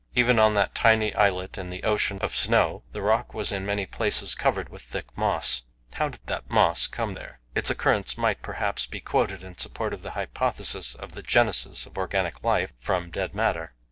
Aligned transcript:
Even 0.15 0.39
on 0.39 0.55
that 0.55 0.73
tiny 0.73 1.13
islet 1.13 1.59
in 1.59 1.69
the 1.69 1.83
ocean 1.83 2.17
of 2.23 2.35
snow 2.35 2.81
the 2.91 3.03
rock 3.03 3.35
was 3.35 3.51
in 3.51 3.67
many 3.67 3.85
places 3.85 4.33
covered 4.33 4.67
with 4.69 4.81
thick 4.81 5.15
moss. 5.15 5.61
How 5.93 6.09
did 6.09 6.25
that 6.25 6.49
moss 6.49 6.87
come 6.87 7.13
there? 7.13 7.39
Its 7.53 7.69
occurrence 7.69 8.17
might, 8.17 8.41
perhaps, 8.41 8.87
be 8.87 8.99
quoted 8.99 9.43
in 9.43 9.59
support 9.59 9.93
of 9.93 10.01
the 10.01 10.13
hypothesis 10.17 10.95
of 10.95 11.11
the 11.11 11.21
genesis 11.21 11.85
of 11.85 11.99
organic 11.99 12.43
life 12.43 12.73
from, 12.79 13.11
dead 13.11 13.35
matter. 13.35 13.75